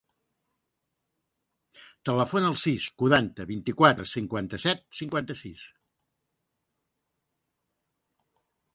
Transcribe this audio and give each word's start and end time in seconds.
Telefona 2.11 2.49
al 2.53 2.57
sis, 2.63 2.87
quaranta, 3.03 3.47
vint-i-quatre, 3.53 4.07
cinquanta-set, 4.15 4.83
cinquanta-sis. 5.03 5.65